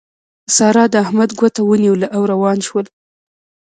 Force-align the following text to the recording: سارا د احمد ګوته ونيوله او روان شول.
سارا 0.55 0.83
د 0.93 0.95
احمد 1.03 1.29
ګوته 1.39 1.61
ونيوله 1.65 2.07
او 2.15 2.21
روان 2.31 2.57
شول. 2.67 2.85